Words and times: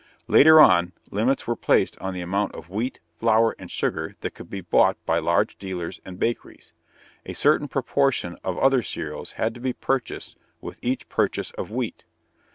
Later 0.27 0.59
on, 0.59 0.93
limits 1.11 1.45
were 1.45 1.55
placed 1.55 1.95
on 1.99 2.15
the 2.15 2.21
amount 2.21 2.55
of 2.55 2.71
wheat, 2.71 2.99
flour, 3.19 3.55
and 3.59 3.69
sugar 3.69 4.15
that 4.21 4.33
could 4.33 4.49
be 4.49 4.59
bought 4.61 4.97
by 5.05 5.19
large 5.19 5.59
dealers 5.59 5.99
and 6.03 6.17
bakeries. 6.17 6.73
A 7.27 7.33
certain 7.33 7.67
proportion 7.67 8.35
of 8.43 8.57
other 8.57 8.81
cereals 8.81 9.33
had 9.33 9.53
to 9.53 9.61
be 9.61 9.73
purchased 9.73 10.37
with 10.59 10.79
each 10.81 11.07
purchase 11.07 11.51
of 11.51 11.69
wheat. 11.69 12.05